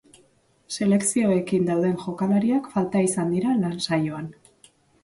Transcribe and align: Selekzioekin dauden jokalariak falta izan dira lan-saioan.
Selekzioekin 0.77 1.67
dauden 1.69 1.95
jokalariak 2.07 2.73
falta 2.73 3.07
izan 3.11 3.35
dira 3.39 3.57
lan-saioan. 3.63 4.35